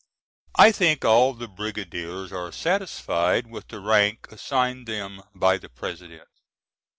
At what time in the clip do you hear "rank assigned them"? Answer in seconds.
3.79-5.21